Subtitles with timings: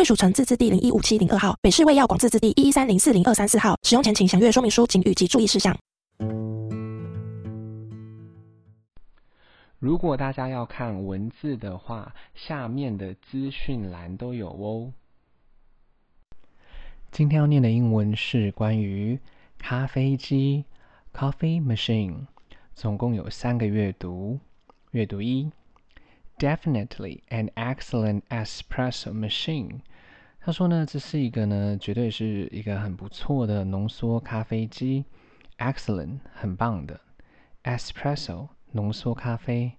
[0.00, 3.76] 卫署城自治地零一五七零二号，北市卫药广自治地一一三零四零二三四号。
[3.82, 5.76] 使用前请详阅说明书、警语及注意事项。
[9.78, 14.90] 如果大家要看文字的话，下面的资讯栏都有哦。
[17.12, 19.20] 今天要念的英文是关于
[19.58, 20.64] 咖啡机
[21.12, 22.26] （coffee machine），
[22.74, 24.38] 总共有三个阅读。
[24.92, 25.50] 阅读一
[26.38, 29.80] ：Definitely an excellent espresso machine。
[30.42, 35.04] 他说呢，这是一个呢，绝对是一个很不错的浓缩咖啡机
[35.58, 36.98] ，excellent，很棒的
[37.64, 39.72] ，espresso，浓缩咖啡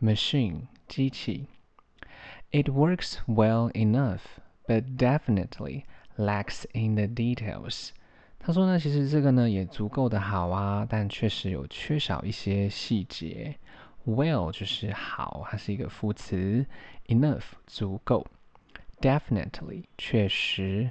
[0.00, 1.48] ，machine，机器。
[2.52, 4.20] It works well enough,
[4.68, 5.82] but definitely
[6.16, 7.88] lacks in the details。
[8.38, 13.56] 他说呢，其实这个呢也足够的好啊，但确实有缺少一些细节。
[14.04, 16.64] Well 就是好，它是一个副词
[17.08, 18.24] ，enough 足够。
[19.00, 20.90] Definitely 确实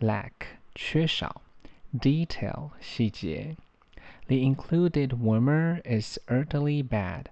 [0.00, 0.32] ，lack
[0.74, 1.42] 缺少
[1.98, 3.56] ，detail 细节。
[4.26, 7.24] The included warmer is utterly bad。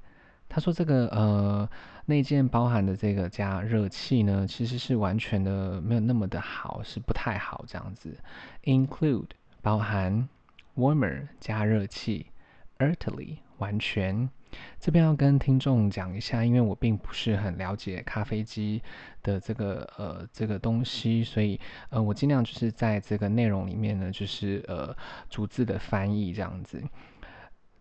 [0.48, 1.70] 他说这个呃
[2.06, 8.18] 内件包含的这个加热器呢，其实是完全的没有那么的好，是不太好这样子。
[8.64, 9.28] Include
[9.62, 10.28] 包含
[10.76, 12.26] warmer 加热器
[12.78, 14.28] ，utterly 完全。
[14.78, 18.82] 这边要跟听众讲一下，因为我并不是很了解咖啡机
[19.22, 21.58] 的这个呃这个东西，所以
[21.90, 24.96] 呃我尽量就是在这个内容里面呢，就是呃
[25.28, 26.82] 逐字的翻译这样子。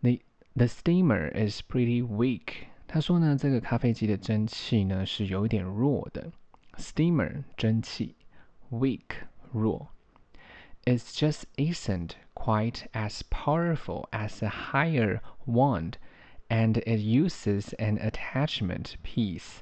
[0.02, 0.20] The
[0.56, 2.68] the steamer is pretty weak。
[2.88, 6.32] 他说呢，这个咖啡机的蒸汽呢是有一点弱的。
[6.78, 8.16] Steamer 蒸汽
[8.72, 9.90] ，weak 弱。
[10.86, 15.96] It's just isn't quite as powerful as a higher wand。
[16.50, 19.60] And it uses an attachment piece。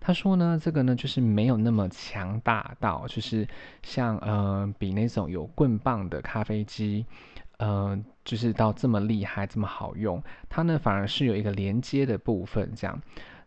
[0.00, 3.46] 他说呢，这个呢就是没有那么强大到，就是
[3.82, 7.04] 像呃比那种有棍棒的咖啡机，
[7.58, 10.22] 呃就是到这么厉害这么好用。
[10.48, 12.98] 它呢反而是有一个连接的部分这样。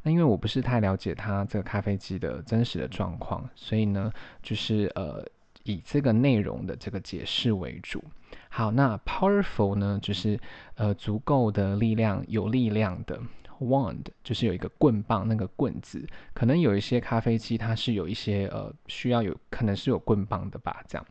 [0.04, 4.12] 那因为我不是太了解它这个咖啡机的真实的状况，所以呢
[4.44, 5.26] 就是呃
[5.64, 8.04] 以这个内容的这个解释为主。
[8.53, 10.39] 好，那 powerful 呢，就是
[10.75, 13.21] 呃足够的力量，有力量的。
[13.61, 21.05] wand 就是有一个棍棒，那个棍子，可能有一些咖啡机它是有一些呃需要有可能是有棍棒的吧，这样。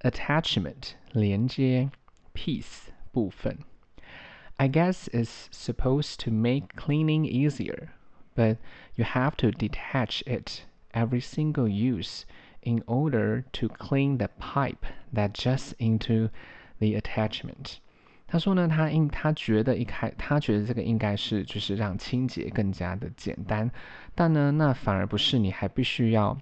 [0.00, 1.88] attachment 连接，
[2.34, 3.56] piece 部分。
[4.56, 7.90] I guess it's supposed to make cleaning easier,
[8.34, 8.56] but
[8.96, 10.62] you have to detach it
[10.92, 12.22] every single use
[12.62, 14.84] in order to clean the pipe
[15.14, 16.30] that juts into
[16.79, 17.75] The attachment，
[18.25, 23.69] 他说呢，他应他觉得一开，他觉得这个应该是就是让清洁更加的简单，
[24.15, 26.37] 但呢，那反而不是，你还必须要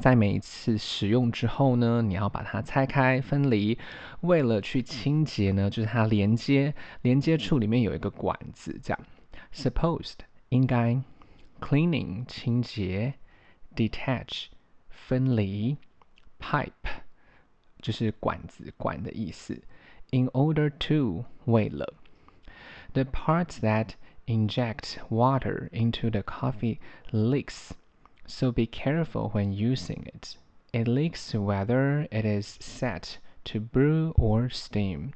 [0.00, 3.76] 在每一次使用之后呢，你要把它拆开分离，
[4.20, 9.00] 为了去清洁呢，就是它连接连接处里面有一个管子，这样。
[9.52, 10.18] Supposed
[10.50, 11.00] 应该
[11.60, 13.14] ，cleaning 清洁
[13.74, 14.46] ，detach
[14.88, 15.76] 分离
[16.38, 17.03] ，pipe。
[17.83, 19.61] 就是管子管的意思。
[20.11, 21.93] In order to 为了
[22.93, 23.95] the parts that
[24.25, 26.79] inject water into the coffee
[27.11, 27.73] leaks,
[28.25, 30.37] so be careful when using it.
[30.71, 35.13] It leaks whether it is set to brew or steam.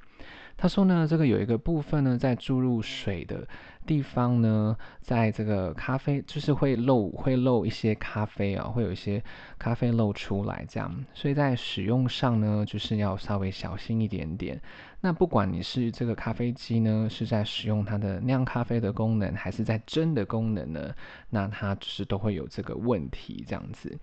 [0.61, 3.47] 他说呢，这个有一个部分呢，在注入水的
[3.87, 9.23] 地方呢，在这个咖啡就是会漏，会漏一些咖啡啊，会有一些
[9.57, 14.61] 咖啡漏出来这样，所以在使用上呢，就是要稍微小心一点点。
[15.01, 20.93] 那不管你是这个咖啡机呢，是在使用它的酿咖啡的功能，还是在蒸的功能呢，
[21.31, 23.97] 那它就是都会有这个问题这样子。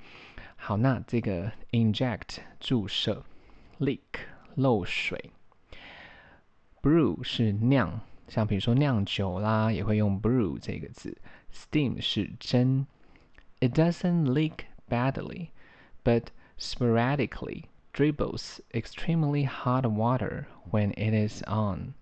[0.56, 3.25] 好，那这个 inject 注射
[3.80, 4.00] ，leak
[4.56, 5.31] 漏水。
[6.85, 11.17] Brew 是酿，像比如说酿酒啦，也会用 brew 这个字。
[11.51, 12.85] Steam 是蒸。
[13.59, 15.47] It doesn't leak badly,
[16.03, 16.25] but
[16.59, 21.95] sporadically dribbles extremely hot water when it is on.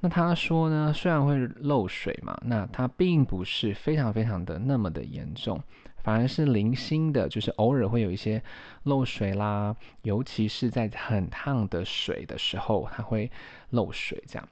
[0.00, 5.62] 那他说呢，虽然会漏水嘛，那它并不是非常非常的那么的严重，
[6.03, 8.41] 反而是零星的，就是偶尔会有一些
[8.83, 13.29] 漏水啦，尤其是在很烫的水的时候，它会
[13.71, 14.23] 漏水。
[14.25, 14.47] 这样，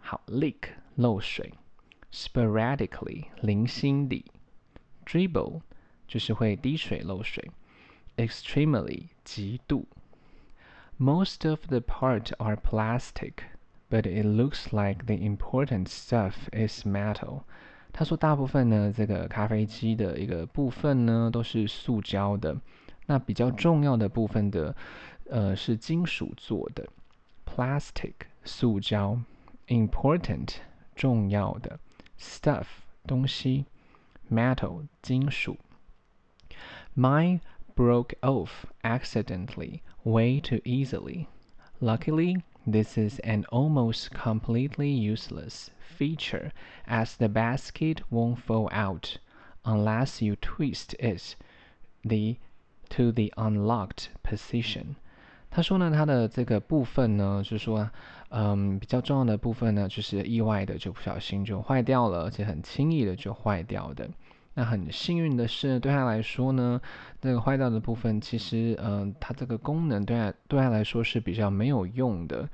[0.00, 1.52] 好，leak 漏水，
[2.12, 4.24] sporadically 零星的，
[5.06, 5.60] dribble
[6.08, 7.48] 就是会滴水漏水，
[8.16, 9.86] extremely 极度。
[10.98, 13.34] Most of the parts are plastic,
[13.88, 17.42] but it looks like the important stuff is metal.
[17.92, 22.56] 他说，大部分呢，这个咖啡机的一个部分呢，都是塑胶的。
[23.06, 24.76] 那比较重要的部分的，
[25.30, 26.86] 呃，是金属做的，
[27.46, 28.12] plastic
[28.44, 29.18] 塑胶，
[29.66, 30.56] important
[30.94, 31.80] 重要的，
[32.20, 32.66] stuff
[33.06, 33.64] 东西，
[34.30, 35.56] metal 金属。
[36.94, 37.40] Mine
[37.74, 38.50] broke off
[38.82, 41.26] accidentally way too easily.
[41.80, 46.50] Luckily, this is an almost completely useless feature
[46.86, 49.18] as the basket won't fall out
[49.64, 51.34] unless you twist it
[52.04, 52.36] the
[52.90, 54.96] to the unlocked position。
[55.50, 57.90] 他说呢，他的这个部分呢，就是说，
[58.28, 64.08] 嗯，比较重要的部分呢，就是意外的就不小心就坏掉了，而且很轻易的就坏掉的。
[64.53, 66.79] 那很幸运的是，对他来说呢，
[67.21, 72.49] 这个坏掉的部分其实，嗯，它这个功能对他对他来说是比较没有用的。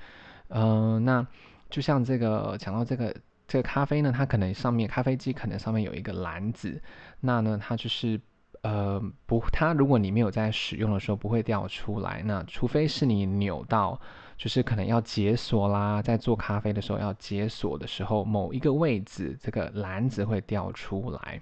[0.50, 1.25] 嗯，那
[1.69, 3.16] 就像这个讲到这个。
[3.51, 6.80] 这个咖啡呢，它可能上面咖啡机可能上面有一个篮子，
[7.19, 8.22] 那呢，它就是
[8.62, 14.00] 呃不，它如果你没有在使用的时候不会掉出来，那除非是你扭到，
[14.38, 21.42] 就是可能要解锁啦，在做咖啡的时候要解锁的时候，某一个位置这个篮子会掉出来。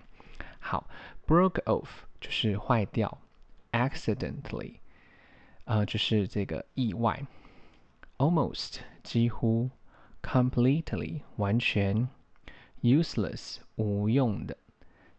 [0.60, 0.88] 好，
[1.26, 1.88] broke off
[2.20, 3.18] 就是坏掉，
[3.72, 4.76] accidentally，
[5.64, 7.26] 呃，就是这个意外，
[8.18, 9.70] almost 几乎。
[10.24, 12.08] completely 完全，
[12.80, 14.56] useless 无用的，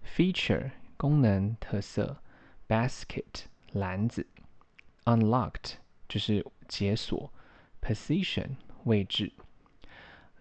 [0.01, 2.23] feature 功能特色，
[2.69, 3.43] basket
[3.73, 4.25] 篮子，
[5.03, 5.73] unlocked
[6.07, 7.33] 就是解锁，
[7.81, 8.55] position
[8.85, 9.33] 位置。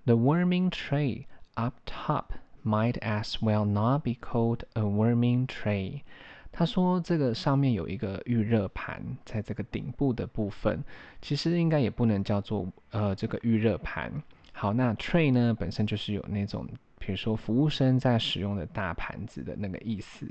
[0.05, 2.27] The warming tray up top
[2.67, 6.03] might as well not be called a warming tray。
[6.51, 10.85] 他说这个上面有一个预热盘，在这个顶部的部分，
[11.21, 14.13] 其实应该也不能叫做呃这个预热盘。
[14.53, 16.69] 好，那 tray 呢，本身就是有那种，
[16.99, 20.27] 比如说服务生在使用的大盘子的那个意思。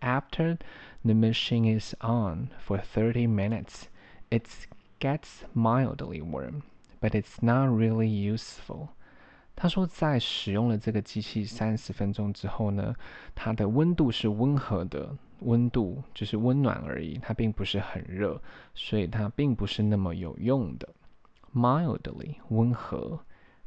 [0.00, 0.56] After
[1.02, 3.88] the machine is on for thirty minutes,
[4.30, 4.46] it
[5.00, 6.62] gets mildly warm,
[7.00, 8.90] but it's not really useful.
[9.55, 12.93] 他说，在使用了这个机器三十分钟之后呢，
[13.33, 18.41] 它的温度是温和的，温度就是温暖而已，它并不是很热，
[18.73, 20.89] 所以它并不是那么有用的。
[21.53, 23.19] Mildly 温和。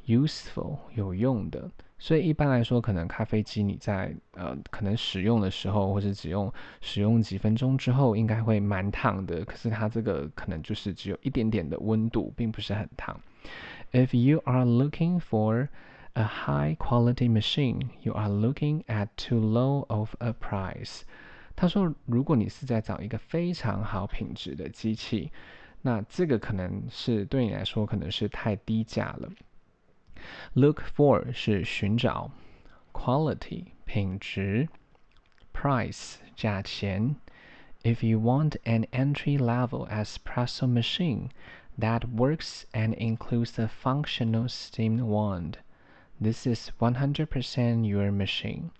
[0.06, 6.50] useful 有用的，所以一般来说，可能咖啡机你在呃可能使用的时候，或者只用
[6.80, 9.44] 使用几分钟之后，应该会蛮烫的。
[9.44, 13.20] 可是它这个可能就是只有一点点的温度，并不是很烫。
[13.91, 15.69] If you are looking for
[16.13, 21.01] a high quality machine, you are looking at too low of a price。
[21.55, 25.31] 他说，如果你是在找一个非常好品质的机器，
[25.81, 29.29] 那这个可能是对你来说可能是太低价了。
[30.53, 32.31] Look for 是寻找，
[32.91, 34.69] quality 品质，
[35.53, 37.17] price 价钱。
[37.83, 41.29] If you want an entry-level espresso machine
[41.78, 45.58] that works and includes a functional steam wand,
[46.20, 48.70] this is 100% your machine.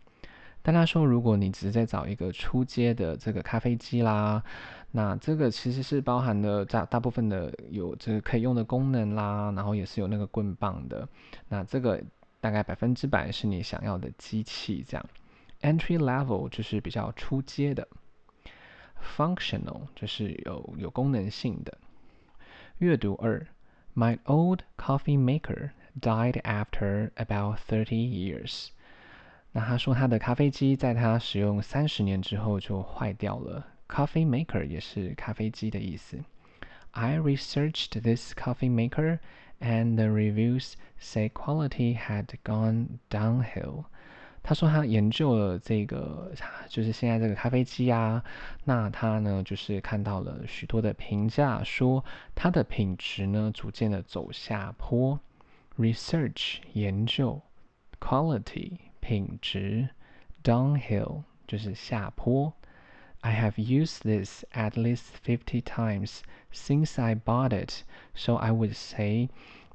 [0.63, 4.43] 但他说，如果你只是在找一个初阶的这个咖啡机啦，
[4.91, 11.09] 那这个其实是包含了大大部分的有这个可以用的功能啦，然后也是有那个棍棒的。
[11.49, 12.03] 那这个
[12.41, 15.07] 大概百分之百是你想要的机器这样。
[15.63, 17.87] Entry level 就是比较初阶的
[19.17, 21.79] ，Functional 就是有有功能性的。
[22.78, 23.48] 阅读二，
[23.96, 28.70] My old coffee maker died after about thirty years.
[29.52, 33.68] 那他说他的咖啡机在他使用三十年之后就坏掉了。
[33.88, 36.24] Coffee maker 也是咖啡机的意思。
[36.92, 39.20] I researched this coffee maker
[39.60, 43.86] and the reviews say quality had gone downhill。
[44.48, 46.32] 他说他研究了这个，
[46.68, 48.24] 就是现在这个咖啡机啊，
[48.66, 52.04] 那他呢就是看到了许多的评价，说
[52.36, 55.20] 它的品质呢逐渐的走下坡。
[55.78, 57.42] Research 研究，
[58.00, 58.78] quality。
[59.06, 59.90] 品质，
[60.46, 62.54] downhill 就是下坡。
[63.20, 66.22] I have used this at least fifty times
[66.54, 67.84] since I bought it,
[68.16, 69.28] so I would say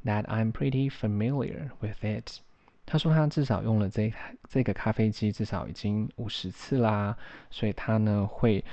[0.06, 2.38] that I'm pretty familiar with it.
[2.85, 4.11] 他说他至少用了这
[4.49, 7.15] 这个咖啡机至少已经五十次啦，
[7.49, 8.63] 所以他呢会，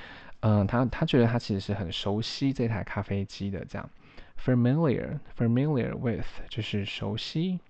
[0.40, 3.64] 嗯、呃，他他觉得他其实是很熟悉这台咖啡机的。
[3.64, 3.90] 这样
[4.44, 7.60] ，familiar familiar with 就是熟悉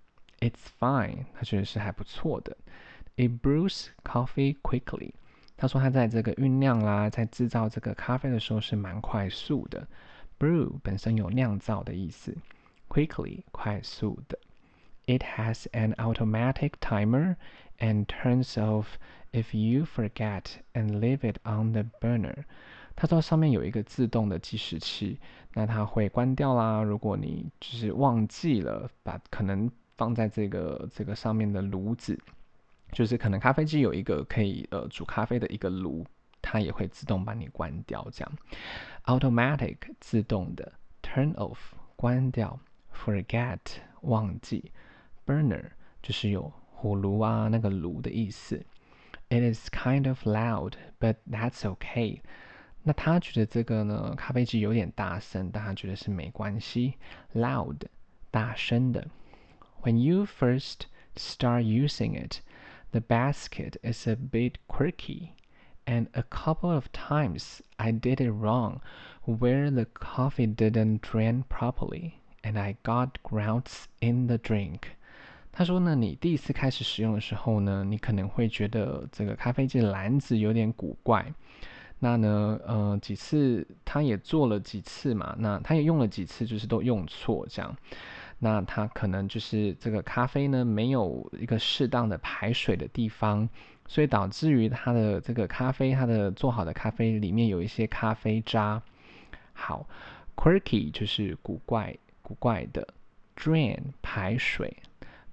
[0.40, 2.56] ，it's fine，他觉得是还不错的。
[3.16, 5.12] It brews coffee quickly。
[5.56, 9.87] 他说他在这个酝酿啦，在制造这个咖啡的时候是蛮快速的。
[10.38, 12.35] Brew 本身有酿造的意思
[12.88, 14.38] ，quickly 快速的。
[15.11, 17.35] It has an automatic timer
[17.81, 18.97] and turns off
[19.33, 22.45] if you forget and leave it on the burner。
[22.95, 25.19] 他说上面有一个自动的计时器，
[25.55, 26.81] 那它会关掉啦。
[26.81, 32.17] 如果你就是忘记了把可能放在这个这个上面的炉子，
[32.93, 36.07] 就是可能咖啡机有一个可以呃煮咖啡的一个炉，
[36.40, 38.07] 它也会自动把你关掉。
[38.12, 38.33] 这样
[39.07, 41.59] ，automatic 自动的，turn off
[41.97, 42.61] 关掉
[42.95, 43.59] ，forget
[44.02, 44.71] 忘记。
[45.30, 48.63] Burner 就是有火炉啊，那个炉的意思。
[49.30, 52.22] It is kind of loud, but that's okay。
[52.84, 56.94] 那他觉得这个呢，咖啡机有点大声，但他觉得是没关系。
[57.34, 57.88] Loud，
[58.30, 59.08] 大声的。
[59.82, 60.82] When you first
[61.15, 62.42] start using it,
[62.92, 65.30] the basket is a bit quirky,
[65.86, 68.82] and a couple of times I did it wrong,
[69.25, 72.13] where the coffee didn't drain properly,
[72.44, 74.96] and I got grounds in the drink.
[75.52, 81.33] 他说呢，你第一次开始使用的时候呢，你可能会觉得这个咖啡机的篮子有点古怪。
[81.99, 87.76] 那呢，呃，几次他也做了几次嘛，那他也用了几次，就是都用错这样。
[88.38, 93.47] 那他可能就是这个咖啡呢，没有一个适当的排水的地方，
[93.87, 98.83] 所以导致于他的这个咖啡，他的做好的咖啡里面有一些咖啡渣。
[99.52, 99.87] 好
[100.35, 102.88] ，quirky 就是古怪、古怪的
[103.37, 104.75] ，drain 排水。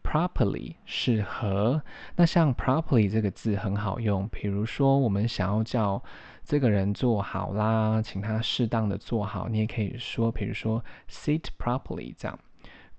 [0.06, 1.82] Properly 适合，
[2.16, 6.02] 那像 properly 这个字很好用，比如说我们想要叫
[6.44, 12.38] 这个人坐好啦，请他适当的坐好，你也可以说，比如说 sit properly 这样。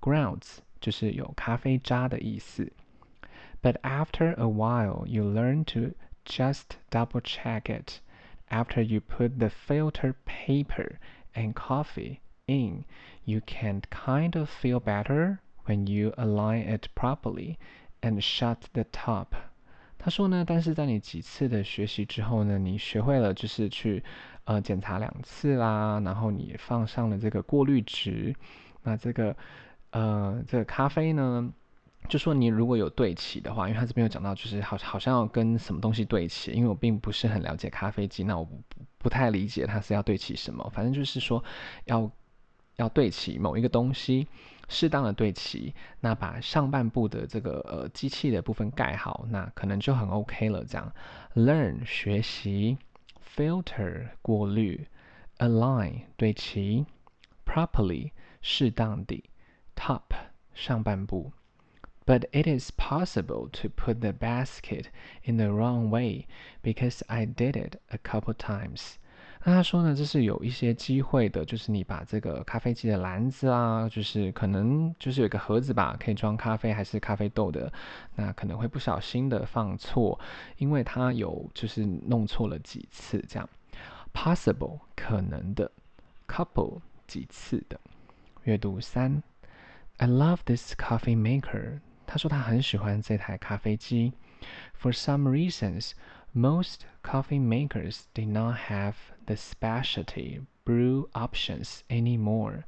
[0.00, 2.72] Grounds 就是有咖啡渣的意思。
[3.62, 5.94] But after a while, you learn to
[6.24, 8.00] just double check it.
[8.48, 10.96] After you put the filter paper
[11.34, 12.84] and coffee in,
[13.24, 15.38] you can kind of feel better.
[15.69, 17.57] When you align it properly
[18.01, 19.27] and shut the top，
[19.99, 24.03] 他说呢，但是在你几次的学习之后呢，你学会了就是去
[24.45, 28.35] 呃检查两次啦，然后你放上了这个过滤纸，
[28.81, 29.35] 那这个
[29.91, 31.53] 呃这个咖啡呢，
[32.07, 38.57] 就说你如果有对齐的话，因为他这边有讲到就是好好像要跟什么东西对齐，因为我并不是很了解咖啡机，那我不
[38.97, 41.43] 不太理解它是要对齐什么，反正就是说
[41.85, 42.09] 要
[42.78, 44.26] 要对齐某一个东西。
[44.66, 50.64] 适当的对齐，那把上半部的这个呃机器的部分盖好，那可能就很 OK 了。
[50.64, 50.90] 这样，
[51.34, 52.78] learn 学习，
[53.36, 54.86] filter 过滤，
[55.36, 56.86] align 对齐，
[57.44, 59.22] properly 适当的，
[59.76, 60.02] top
[60.54, 61.32] 上半部。
[62.06, 64.86] But it is possible to put the basket
[65.24, 66.26] in the wrong way
[66.62, 68.94] because I did it a couple times.
[69.45, 77.71] 那他说呢，这是有一些机会的，就是你把这个咖啡机的篮子啊，就是可能就是有一个盒子吧，可以装咖啡还是咖啡豆的，
[78.15, 80.19] 那可能会不小心的放错，
[80.57, 83.49] 因为他有就是弄错了几次这样。
[84.13, 85.71] Possible 可能的
[86.27, 87.79] ，couple 几次的。
[88.43, 89.23] 阅读三
[89.97, 91.79] ，I love this coffee maker。
[92.05, 94.11] 他说他很喜欢这台咖啡机。
[94.81, 95.91] For some reasons.
[96.33, 98.93] Most coffee makers did not have
[99.25, 102.63] the specialty brew options anymore。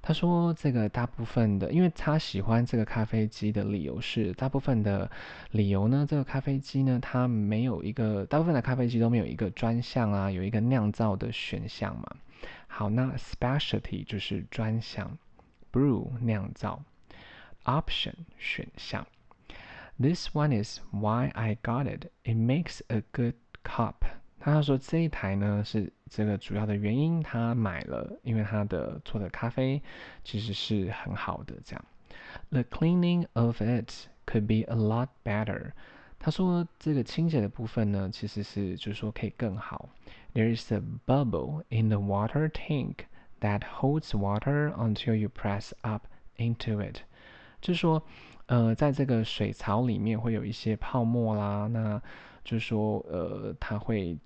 [0.00, 5.10] 他说，这个大部分的，因为他喜欢这个咖啡机的理由是，大部分的
[5.50, 12.06] 理由呢，这个咖啡机呢，它没有一个，大部分的咖啡机都没有一个专项啊，有一个酿造的选项嘛。
[12.68, 15.18] 好，那 specialty 就是专项
[15.72, 16.80] ，brew 酿造
[17.64, 19.04] ，option 选项。
[19.99, 22.09] This one is why I got it.
[22.23, 23.97] It makes a good cup.
[24.39, 29.79] 他说这一台呢是这个主要的原因，他买了，因为他的做的咖啡
[30.23, 31.53] 其实是很好的。
[31.63, 31.85] 这样，
[32.49, 35.73] The cleaning of it could be a lot better.
[36.17, 39.89] 他说这个清洁的部分呢，其实是就是说可以更好。
[40.33, 43.05] There is a bubble in the water tank
[43.41, 47.01] that holds water until you press up into it.
[47.61, 48.01] 就是说。
[48.46, 52.00] 呃，在这个水槽里面会有一些泡沫啦，那
[52.44, 54.16] 就是说，呃，它会，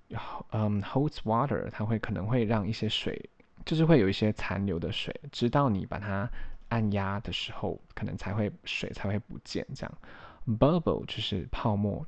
[0.51, 3.29] 嗯，holds water，它会可能会让一些水，
[3.65, 6.29] 就是会有一些残留的水，直到你把它
[6.69, 9.97] 按压的时候，可能才会水才会不见这样。
[10.45, 12.05] bubble 就是泡沫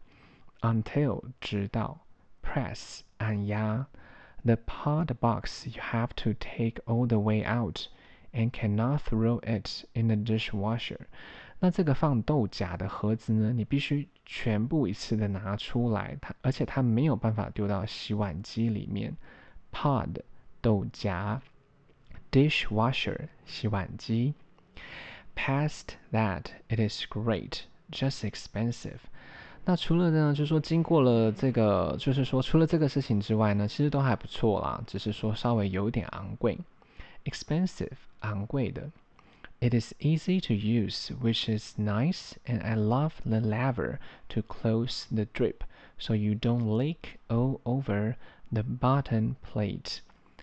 [0.62, 2.00] ，until 直到
[2.43, 3.88] ，press 按压
[4.43, 7.88] ，the pod box you have to take all the way out
[8.34, 11.00] and cannot throw it in the dishwasher。
[11.63, 19.15] 那这个放豆荚的盒子呢，你必须全部一次的拿出来，它而且它没有办法丢到洗碗机里面
[19.72, 20.10] ，pod
[20.60, 21.39] 豆荚
[22.29, 24.34] ，dishwasher 洗碗机。
[25.38, 29.00] Past that, it is great, just expensive.
[29.63, 36.60] 那除了呢，就是说经过了这个，就是说除了这个事情之外呢，其实都还不错啦，只是说稍微有点昂贵。
[37.24, 38.91] Expensive，昂贵的。
[39.63, 45.25] It is easy to use, which is nice, and I love the lever to close the
[45.34, 45.63] drip,
[45.98, 48.17] so you don't leak all over
[48.51, 50.00] the bottom plate.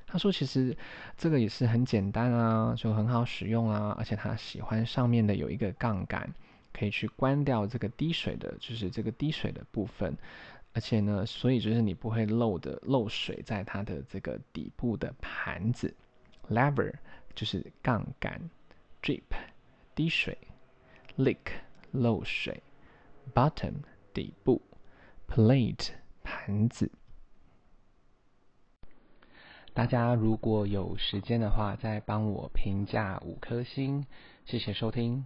[0.07, 0.75] 他说：“其实
[1.19, 6.33] 这个也是很简单啊，就很好使用啊，而且他喜欢上面的有一个杠杆，
[6.73, 10.17] 可以去关掉这个滴水的，就是这个滴水的部分。
[10.73, 15.95] 而且呢，所以就是你不会漏的漏水在它的这个底部的盘子。
[16.49, 16.95] Lever
[17.35, 18.41] 就是杠杆
[19.03, 19.23] ，drip
[19.95, 20.37] 滴水
[21.17, 21.39] ；lick，
[21.93, 22.63] 漏水
[23.35, 23.75] ，bottom
[24.13, 24.63] 底部
[25.29, 25.91] ，plate
[26.23, 26.91] 盘子。”
[29.73, 34.05] 大家如果有时间的话，再帮我评价五颗星，
[34.45, 35.25] 谢谢收听。